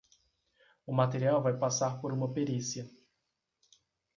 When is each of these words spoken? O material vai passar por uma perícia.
O 0.83 0.91
material 0.95 1.43
vai 1.43 1.55
passar 1.59 2.01
por 2.01 2.11
uma 2.11 2.33
perícia. 2.33 2.89